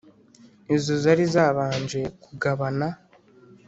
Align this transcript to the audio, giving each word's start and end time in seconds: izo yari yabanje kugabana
izo 0.75 0.93
yari 1.05 1.25
yabanje 1.35 1.99
kugabana 2.23 2.87